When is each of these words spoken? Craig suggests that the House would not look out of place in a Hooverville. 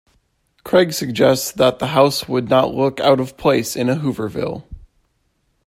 Craig 0.63 0.93
suggests 0.93 1.51
that 1.51 1.77
the 1.77 1.89
House 1.89 2.27
would 2.27 2.49
not 2.49 2.73
look 2.73 2.99
out 2.99 3.19
of 3.19 3.37
place 3.37 3.75
in 3.75 3.87
a 3.87 3.97
Hooverville. 3.97 4.63